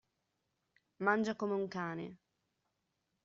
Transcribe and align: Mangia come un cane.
Mangia 0.99 1.35
come 1.35 1.53
un 1.53 1.67
cane. 1.67 2.17